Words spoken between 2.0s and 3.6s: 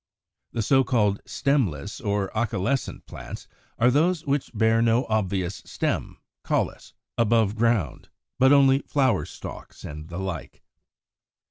or acaulescent plants